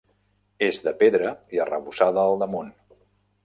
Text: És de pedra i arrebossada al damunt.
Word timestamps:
És 0.67 0.79
de 0.87 0.93
pedra 1.03 1.35
i 1.57 1.63
arrebossada 1.67 2.27
al 2.31 2.41
damunt. 2.45 2.77